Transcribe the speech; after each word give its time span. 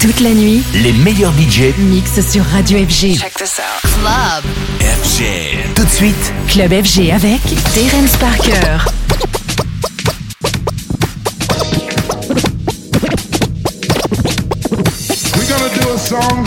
Toute 0.00 0.20
la 0.20 0.30
nuit, 0.30 0.62
Les 0.74 0.92
meilleurs 0.92 1.32
budgets 1.32 1.74
mix 1.76 2.20
sur 2.20 2.44
Radio 2.44 2.78
FG. 2.78 3.18
Check 3.18 3.34
this 3.34 3.58
out. 3.58 3.90
Club. 4.00 4.44
FG. 4.80 5.74
Tout 5.74 5.84
de 5.84 5.90
suite, 5.90 6.32
Club 6.48 6.70
FG 6.70 7.10
avec 7.10 7.40
Terence 7.74 8.16
Parker. 8.20 8.78
We 15.36 15.46
gonna 15.48 15.68
do 15.74 15.90
a 15.92 15.98
song. 15.98 16.44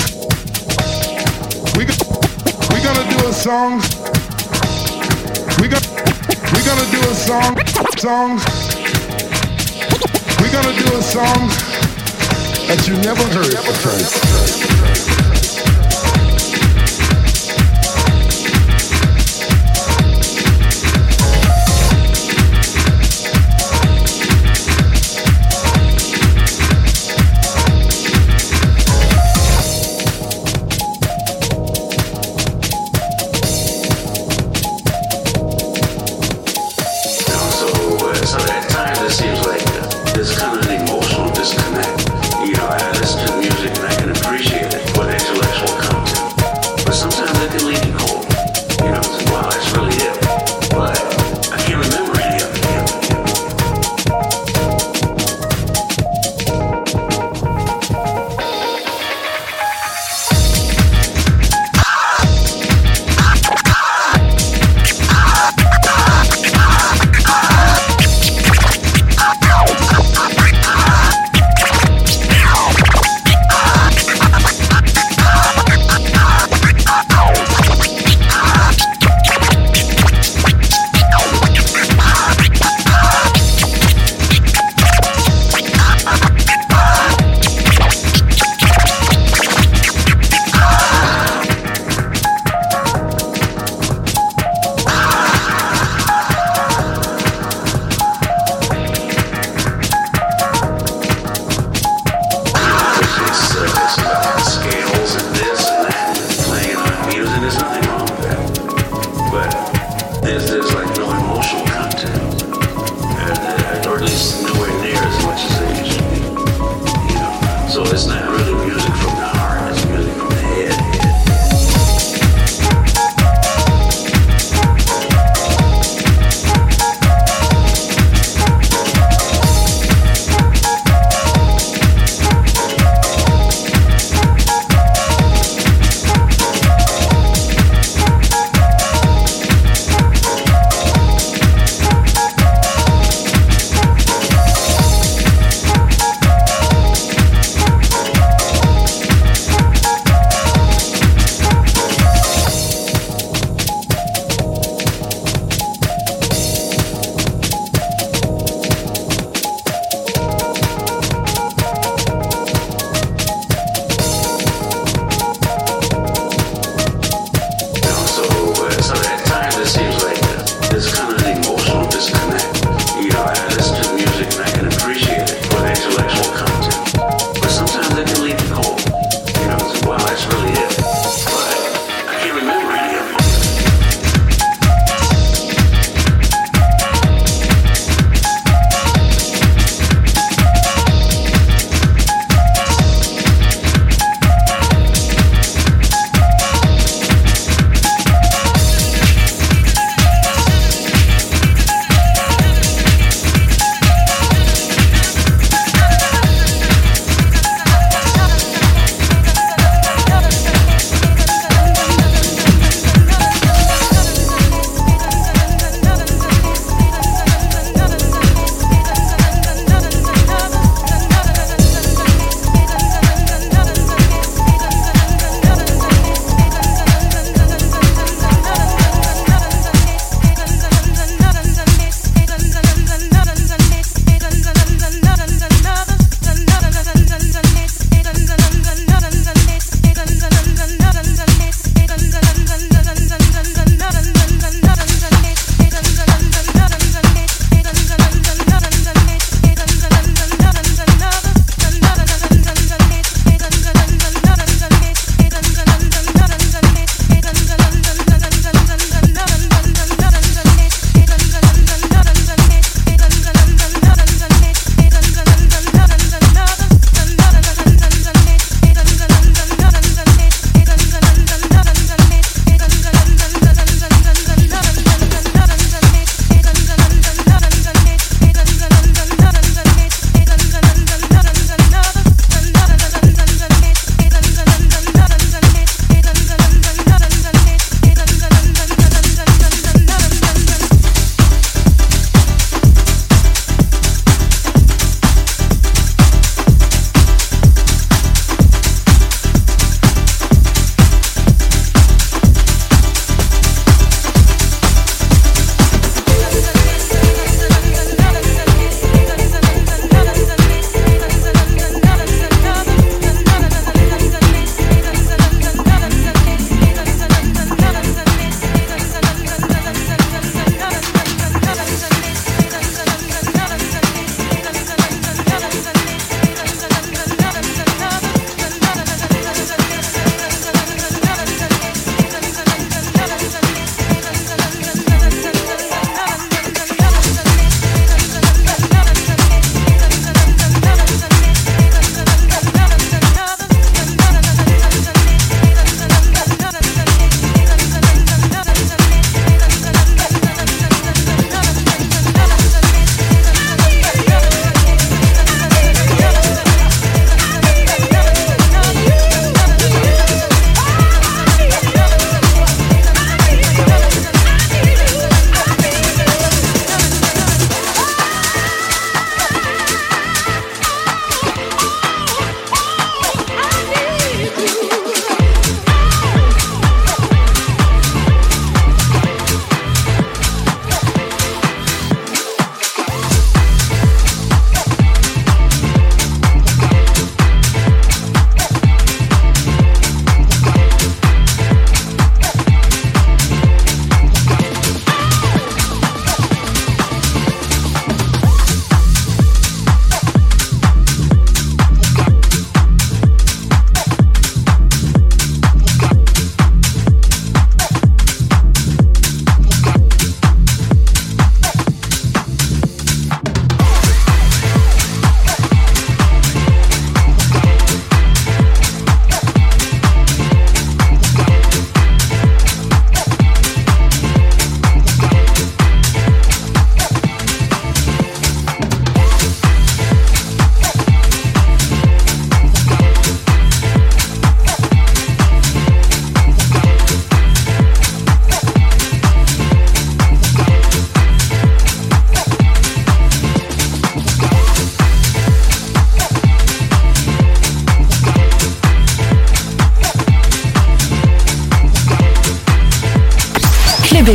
We 1.78 1.86
go, 1.86 1.94
we 2.74 2.82
gonna 2.82 3.04
do 3.10 3.28
a 3.28 3.34
song. 3.34 3.82
We 5.62 5.68
got 5.68 5.82
we 6.54 6.62
gonna 6.64 6.88
do 6.90 7.02
a 7.02 7.14
song. 7.14 7.58
Song. 7.98 8.40
We 10.42 10.50
gonna 10.50 10.72
do 10.72 10.98
a 10.98 11.02
song 11.02 11.71
that 12.72 12.88
you 12.88 12.96
never 13.02 13.22
heard 13.34 14.71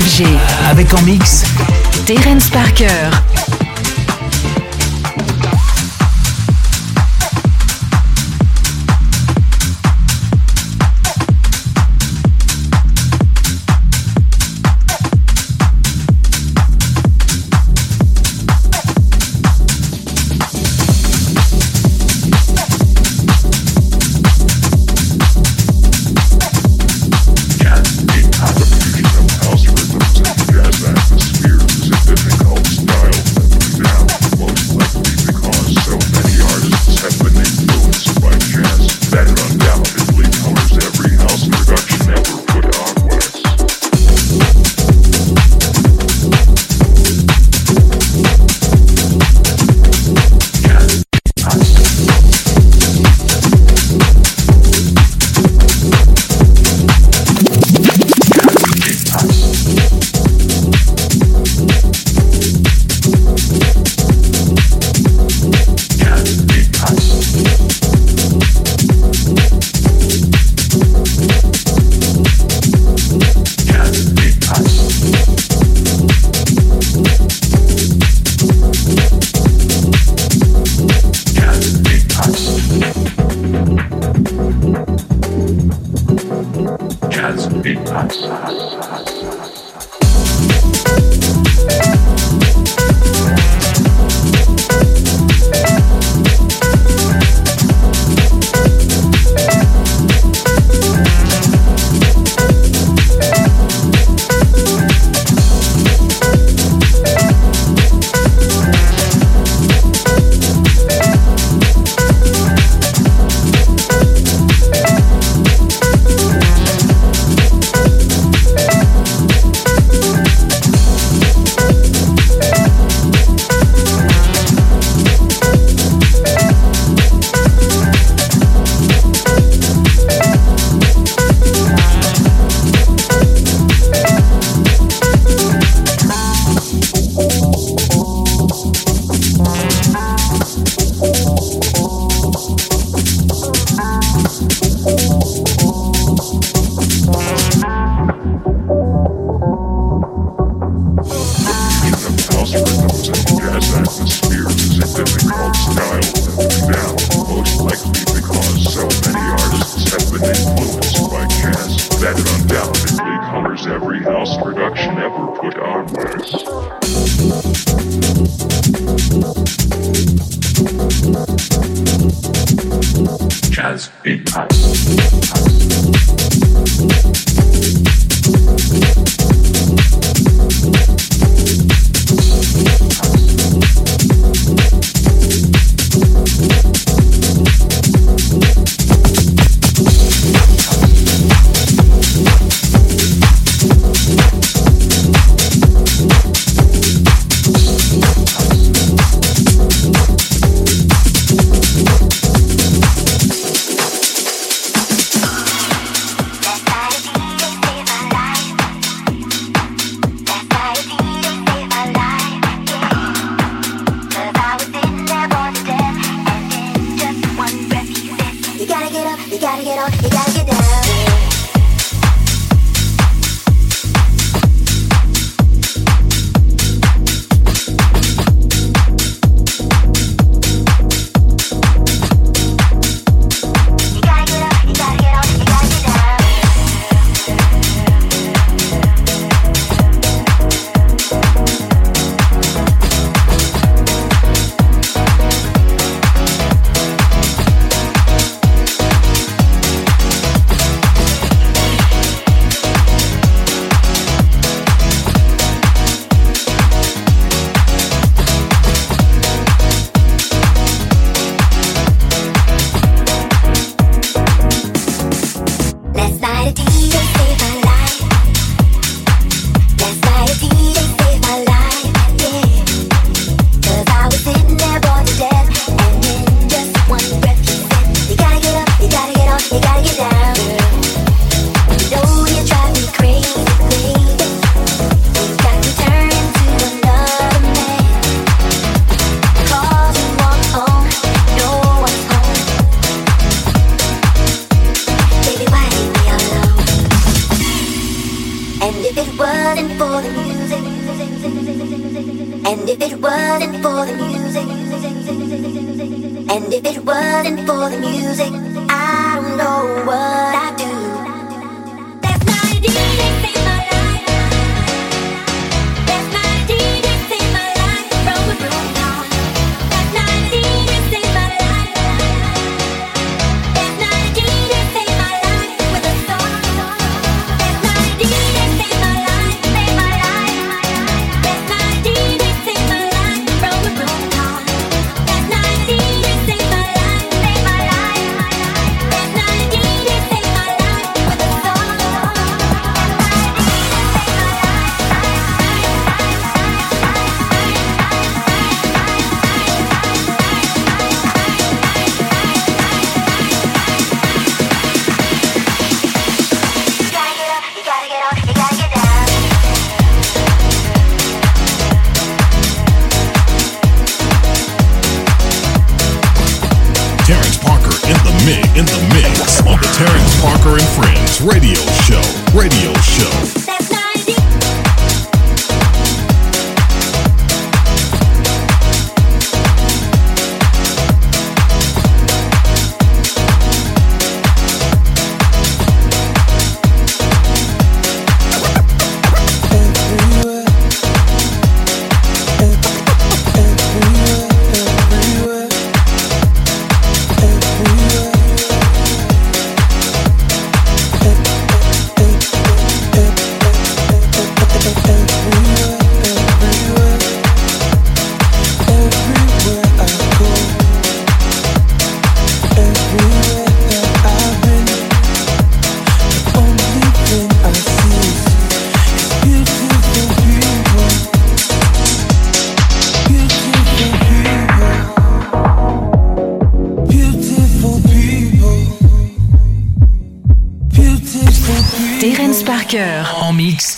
FG. 0.06 0.26
Avec 0.70 0.94
en 0.94 1.02
mix 1.02 1.44
Terence 2.06 2.48
Parker. 2.50 3.25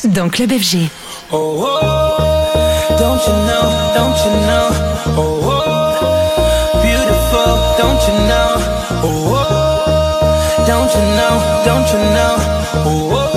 Dans 0.04 0.28
Club 0.28 0.50
FG. 0.50 0.90
Oh, 1.30 1.36
oh, 1.60 2.16
don't 2.98 3.22
you 3.26 3.32
know, 3.46 3.66
don't 3.94 4.18
you 4.24 4.32
know, 4.48 4.66
oh, 5.16 5.22
oh, 5.44 6.80
beautiful, 6.82 7.50
don't 7.78 8.02
you 8.08 8.14
know, 8.26 8.50
oh, 9.04 9.34
oh, 9.34 9.44
don't 10.66 10.90
you 10.94 11.04
know, 11.18 11.34
don't 11.64 11.88
you 11.92 12.00
know, 12.16 12.34
oh, 12.86 13.14
oh, 13.14 13.28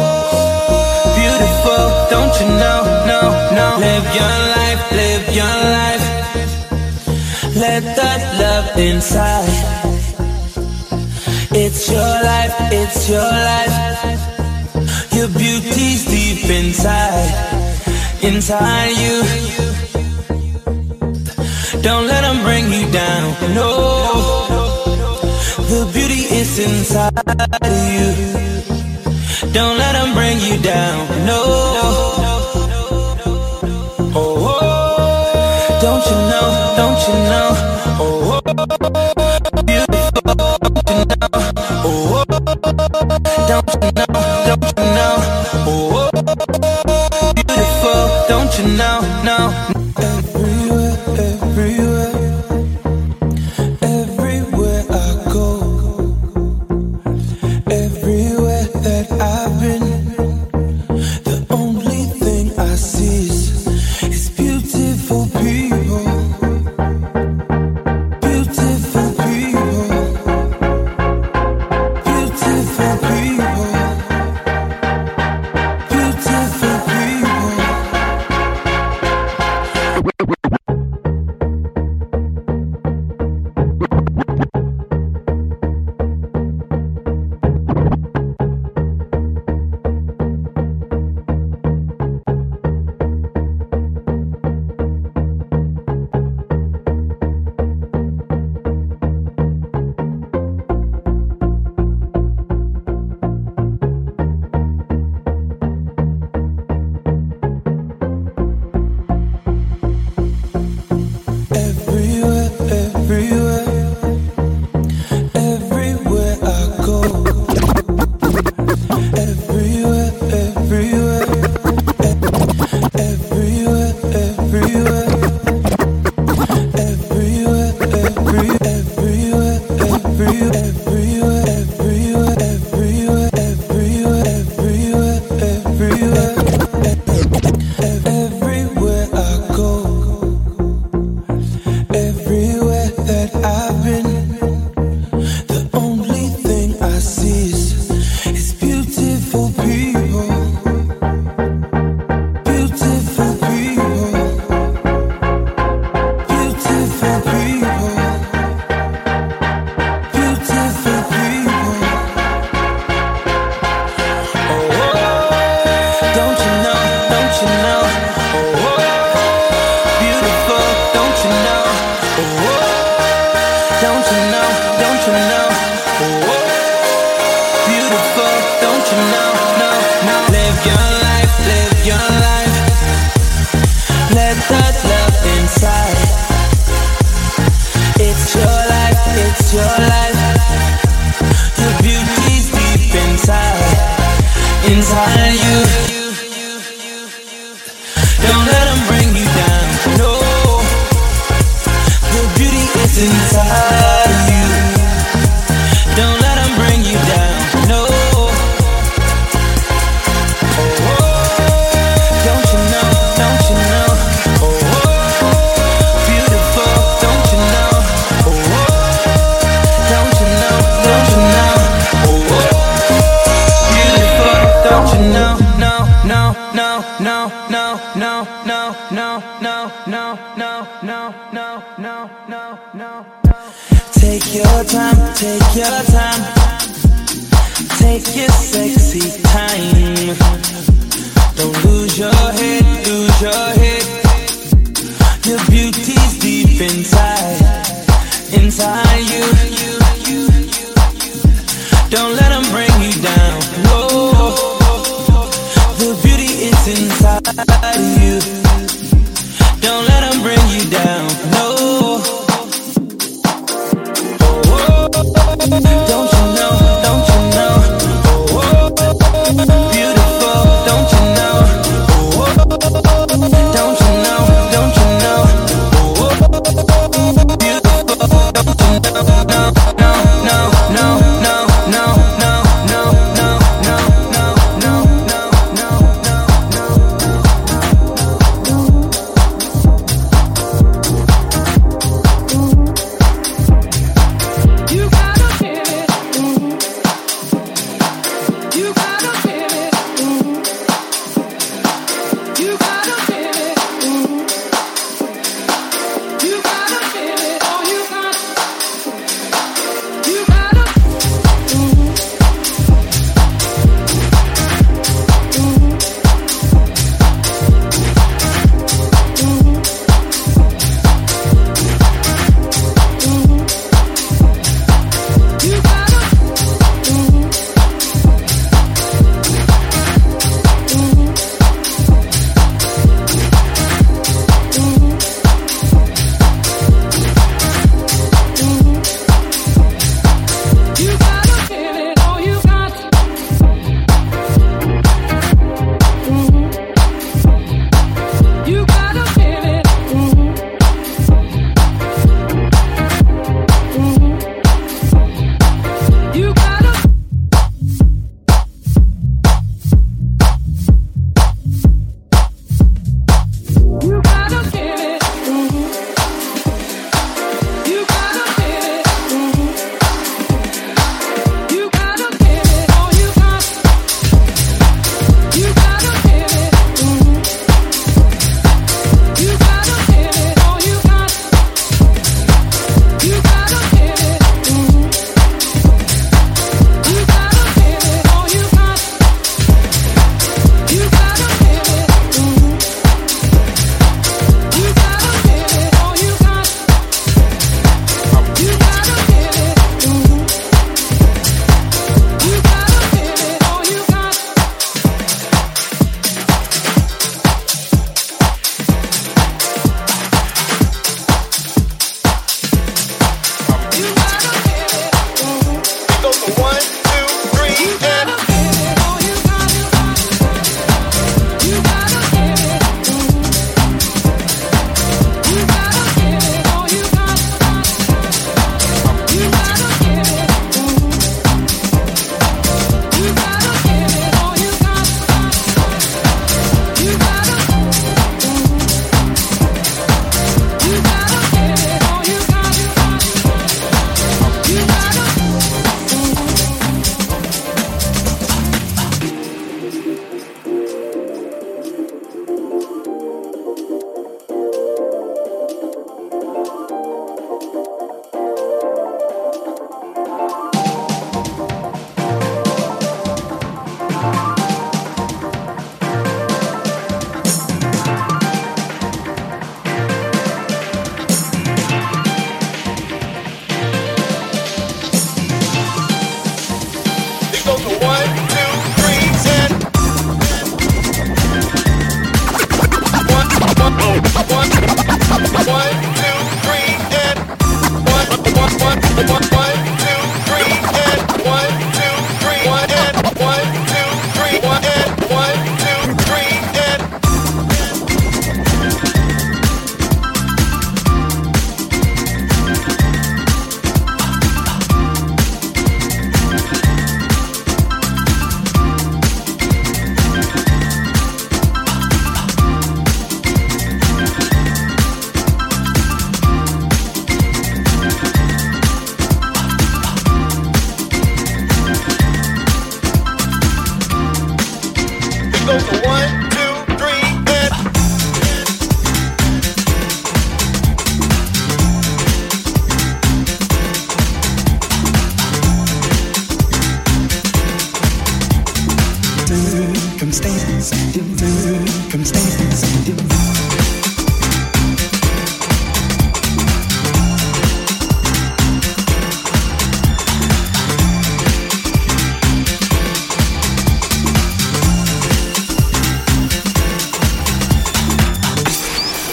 beautiful, 1.15 1.81
don't 2.09 2.33
you 2.39 2.47
know, 2.61 2.79
no, 3.05 3.21
no, 3.53 3.65
live 3.77 4.07
your 4.15 4.35
life, 4.55 4.81
live 4.91 5.25
your 5.35 5.57
life, 5.77 6.05
let 7.55 7.83
that 7.95 8.21
love 8.39 8.77
inside, 8.79 9.51
it's 11.51 11.89
your 11.91 12.13
life, 12.23 12.55
it's 12.71 13.09
your 13.09 13.21
life 13.21 14.30
your 15.21 15.29
beauty's 15.37 16.03
deep 16.05 16.49
inside, 16.49 17.29
inside 18.23 18.89
you. 19.03 19.21
Don't 21.83 22.07
let 22.07 22.21
them 22.21 22.41
bring 22.43 22.65
you 22.73 22.91
down. 22.91 23.29
No, 23.53 23.69
the 25.69 25.91
beauty 25.93 26.23
is 26.39 26.57
inside 26.57 27.13
you. 27.93 28.09
Don't 29.53 29.77
let 29.77 29.93
them 29.93 30.15
bring 30.15 30.39
you 30.39 30.57
down. 30.59 31.07
No. 31.27 32.30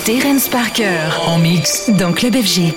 Terence 0.08 0.48
Parker 0.48 1.10
en 1.26 1.36
mix 1.38 1.90
dans 1.90 2.14
Club 2.14 2.34
FG. 2.34 2.72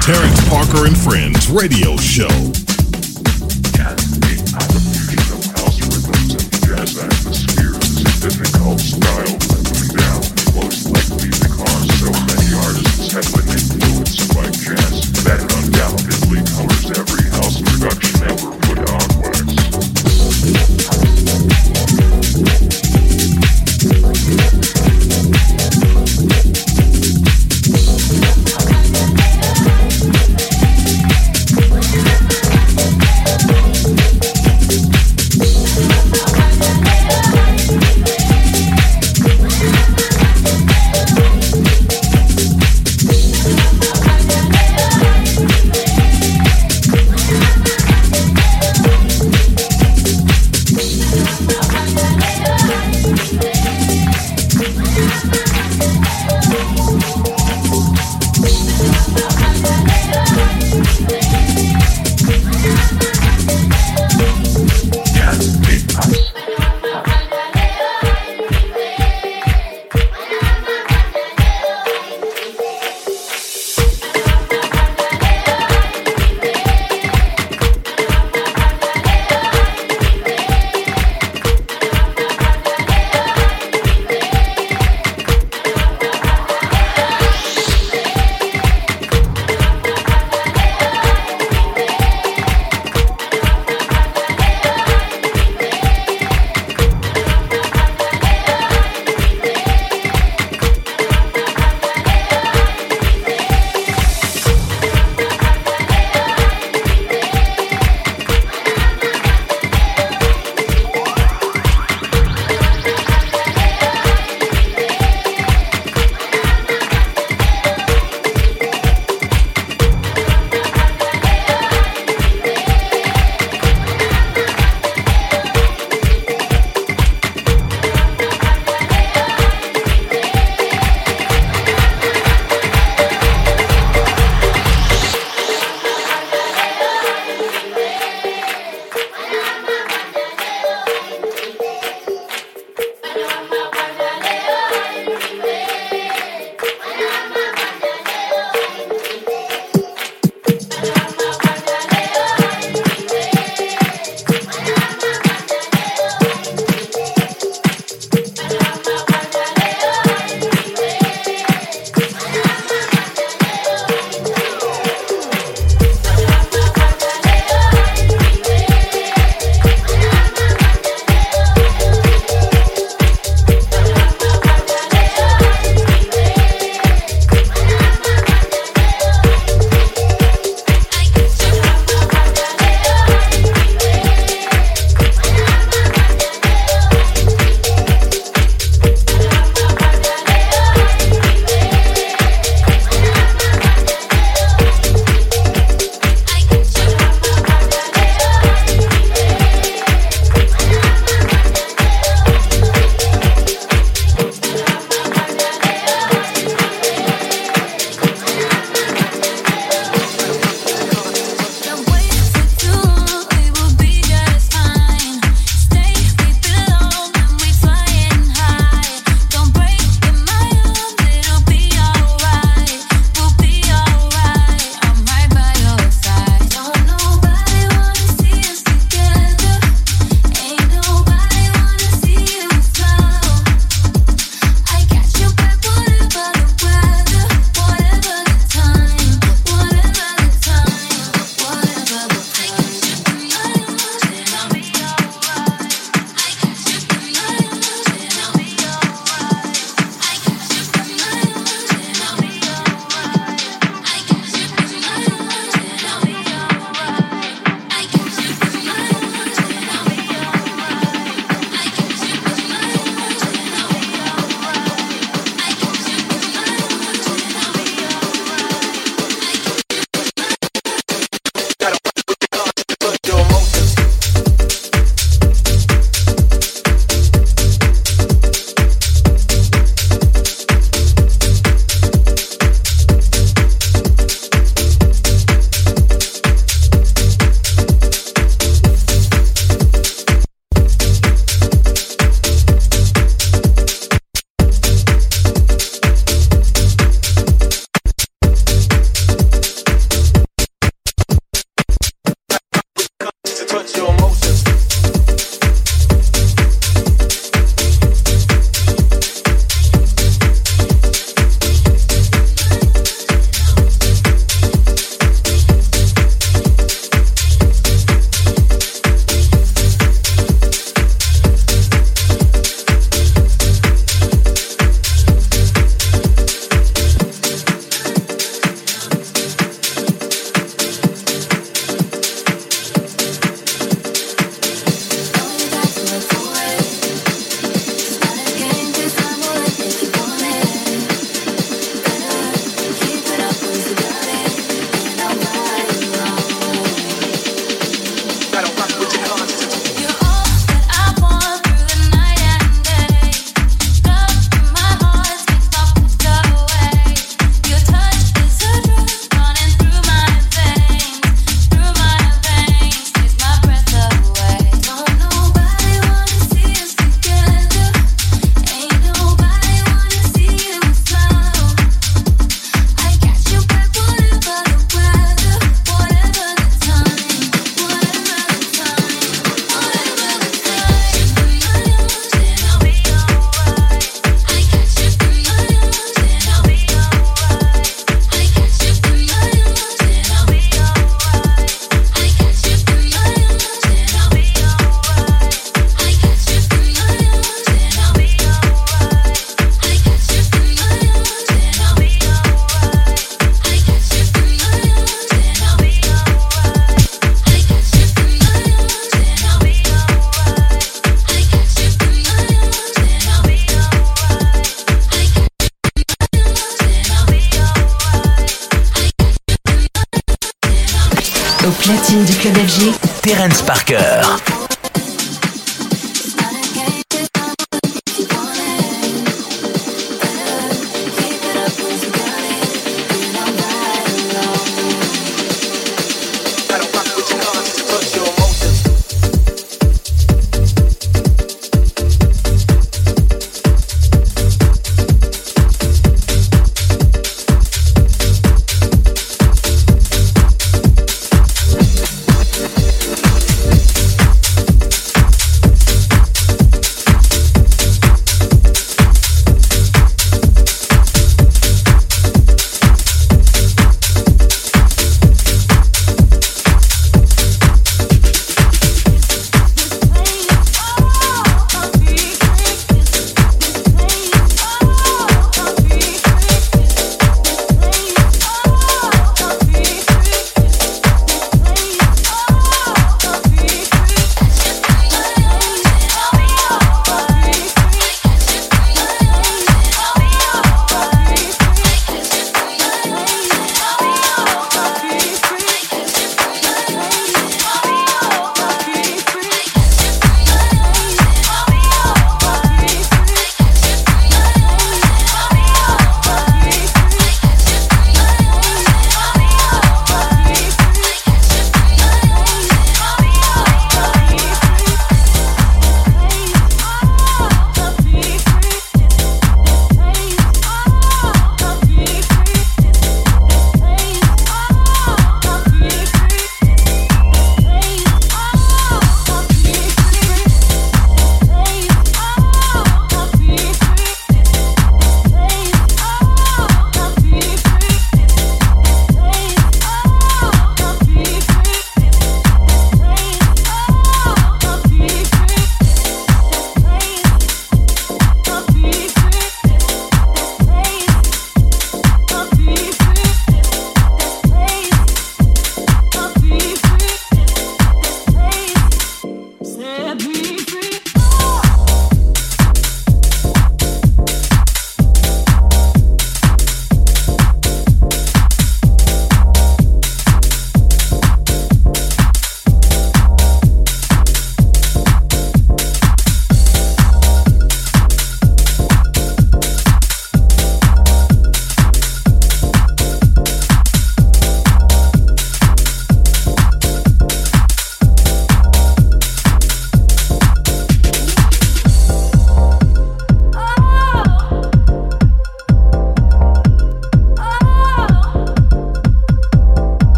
Terrence 0.00 0.48
Parker 0.48 0.86
and 0.86 0.96
Friends 0.96 1.50
radio 1.50 1.96
show. 1.98 2.67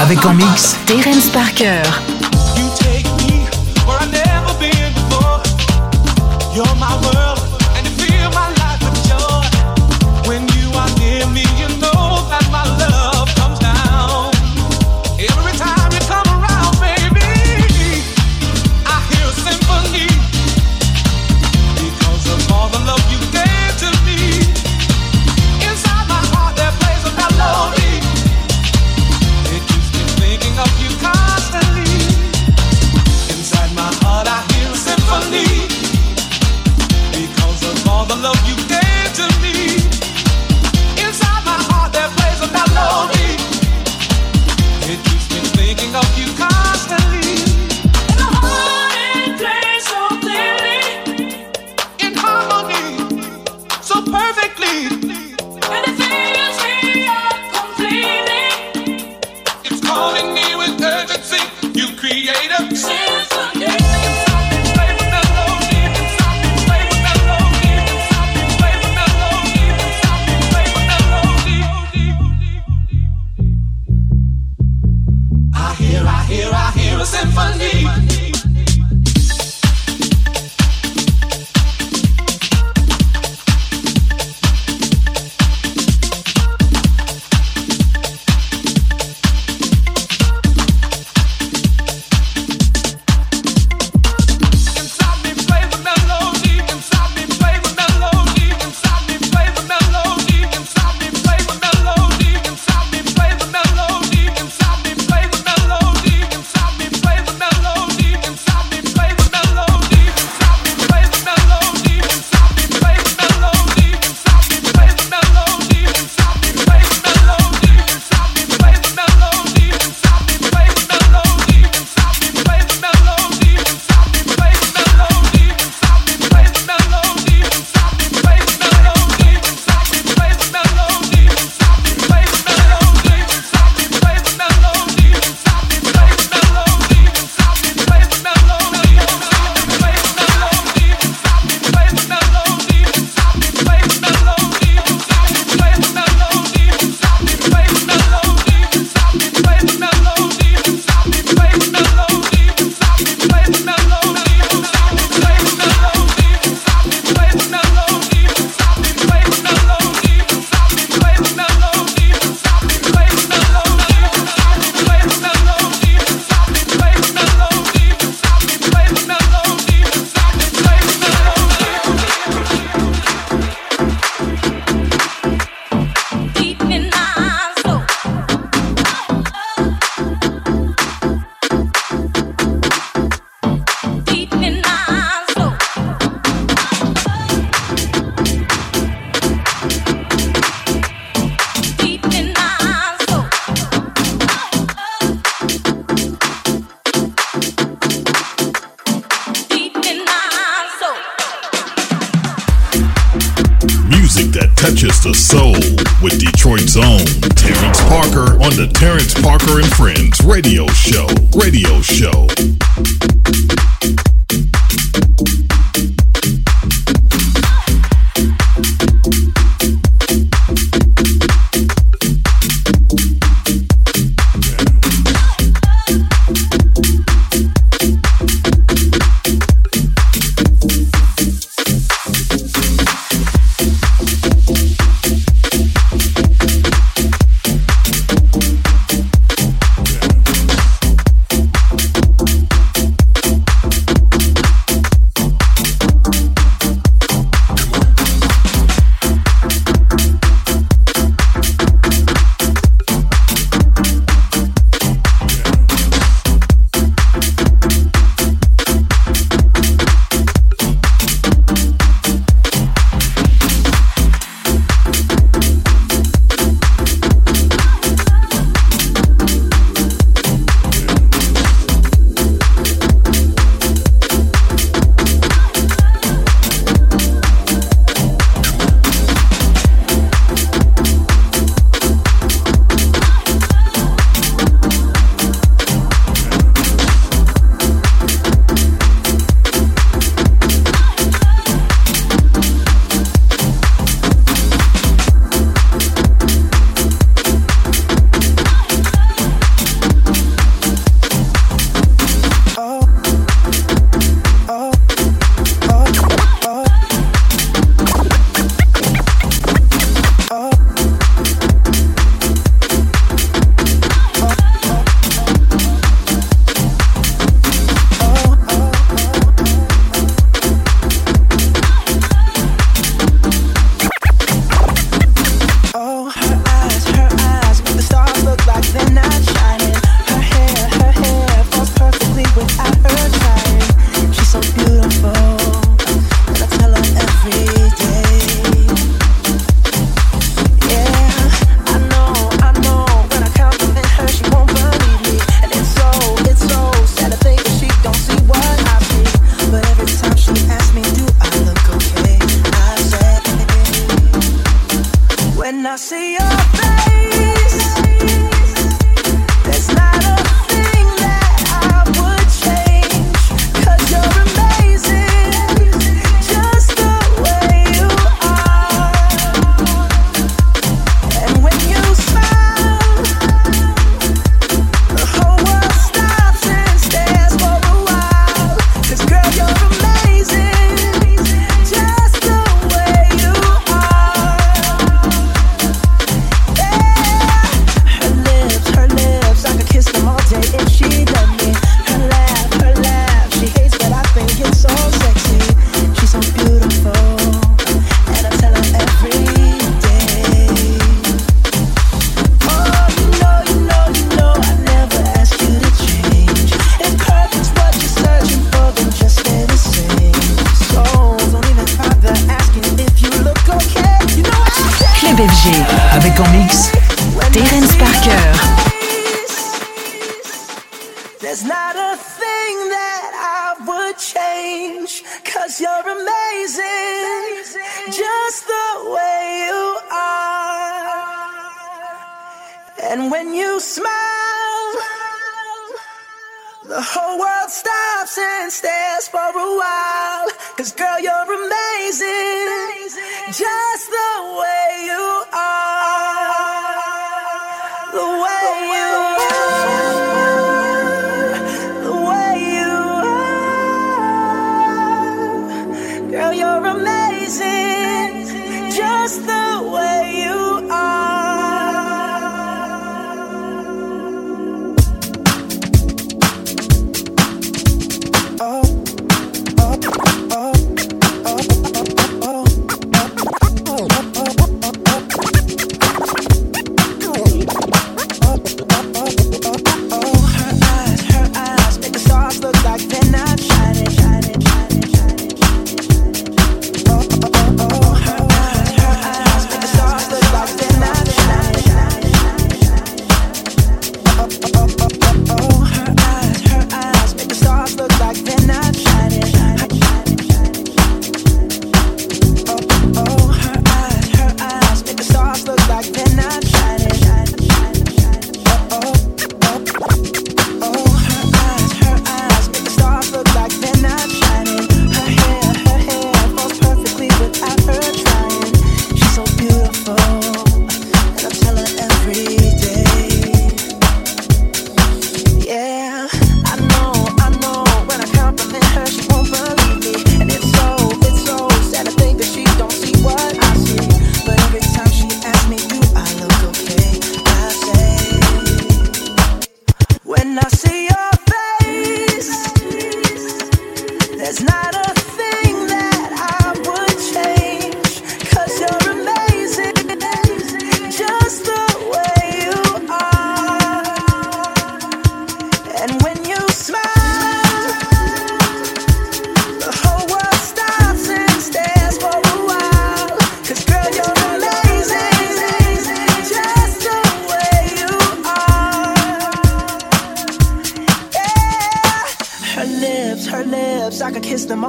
Avec 0.00 0.24
en 0.24 0.32
mix 0.32 0.78
Terence 0.86 1.28
Parker. 1.28 2.11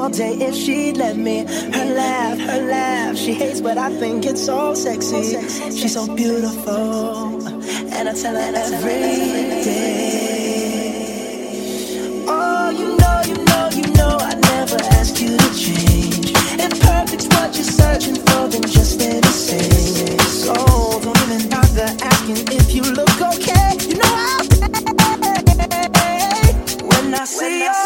all 0.03 0.09
day 0.09 0.33
if 0.33 0.53
she'd 0.53 0.97
let 0.97 1.15
me. 1.15 1.45
Her 1.45 1.85
laugh, 1.95 2.37
her 2.39 2.61
laugh. 2.67 3.15
She 3.15 3.33
hates, 3.33 3.61
but 3.61 3.77
I 3.77 3.89
think 3.89 4.25
it's 4.25 4.49
all 4.49 4.75
sexy. 4.75 5.39
She's 5.71 5.93
so 5.93 6.13
beautiful, 6.13 7.47
and 7.95 8.09
I 8.09 8.13
tell 8.13 8.35
her 8.35 8.51
every 8.53 9.63
day. 9.63 9.85
Oh, 12.27 12.69
you 12.79 12.97
know, 12.99 13.21
you 13.29 13.37
know, 13.45 13.69
you 13.79 13.87
know, 13.93 14.17
I 14.19 14.35
never 14.51 14.77
ask 14.99 15.21
you 15.21 15.37
to 15.37 15.49
change. 15.55 16.33
If 16.65 16.81
perfect's 16.81 17.27
what 17.27 17.55
you're 17.55 17.63
searching 17.63 18.15
for, 18.15 18.47
then 18.49 18.63
just 18.63 18.95
stay 18.95 19.21
the 19.21 19.27
same. 19.47 20.19
So 20.19 20.53
don't 21.01 21.17
even 21.23 21.49
bother 21.49 21.89
asking 22.11 22.51
if 22.51 22.73
you 22.75 22.83
look 22.83 23.21
okay. 23.35 23.77
You 23.87 23.95
know 24.01 24.15
how. 24.25 24.41
When 26.89 27.13
I 27.13 27.23
see 27.23 27.63
you. 27.63 27.82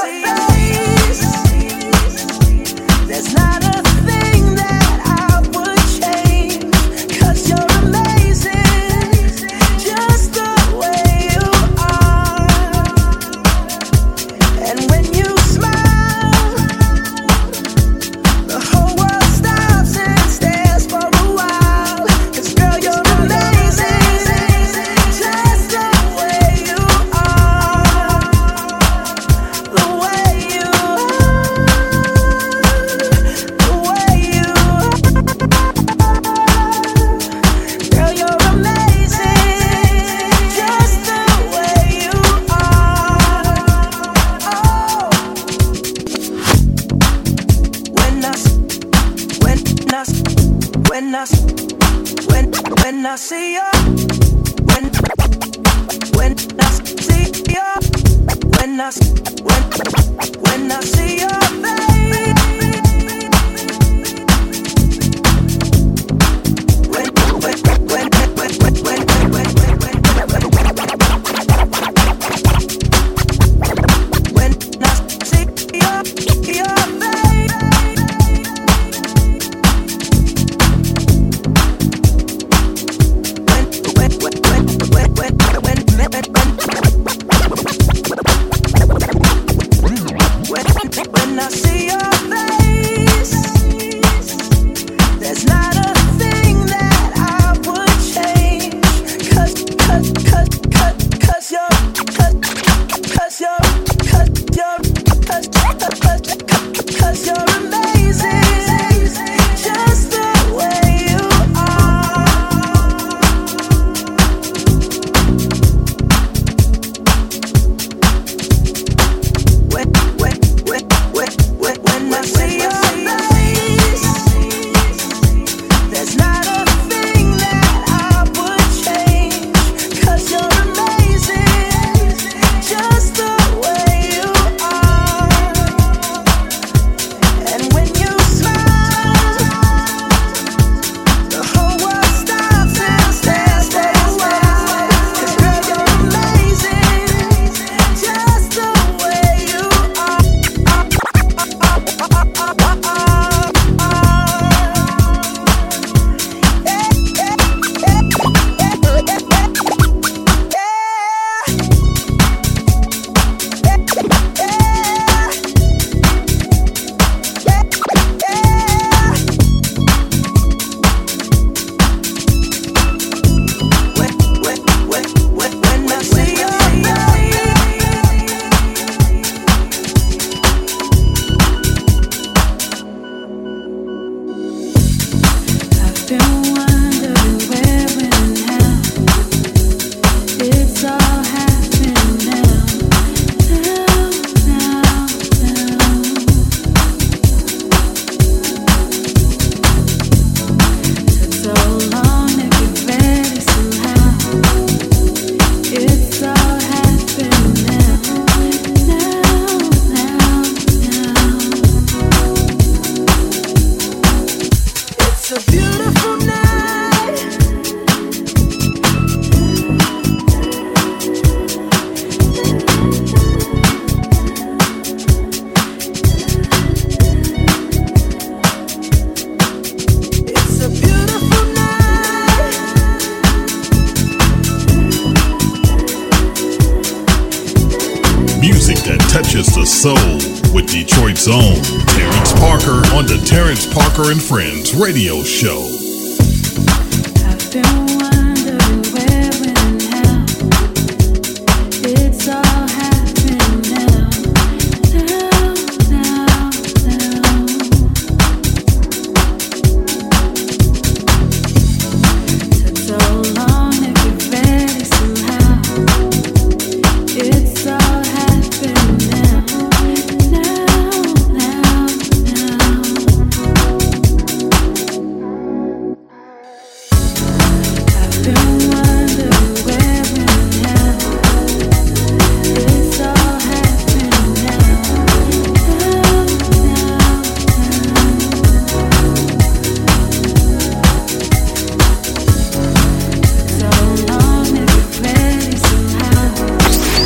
Radio 244.78 245.24
Show. 245.24 245.87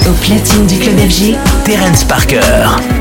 And 0.07 0.17
Friends 0.17 0.55
radio 0.55 1.09
show. 1.09 1.63
Terence 1.65 2.03
Parker. 2.03 3.00